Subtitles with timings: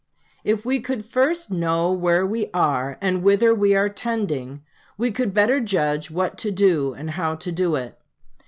[0.43, 4.63] "If we could first know where we are and whither we are tending,
[4.97, 7.99] we could better judge what to do and how to do it.